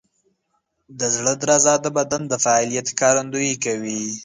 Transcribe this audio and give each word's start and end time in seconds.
د 0.99 1.01
زړه 1.15 1.33
درزا 1.41 1.73
د 1.81 1.87
بدن 1.97 2.21
د 2.27 2.33
فعالیت 2.43 2.85
ښکارندویي 2.93 3.55
کوي. 3.65 4.01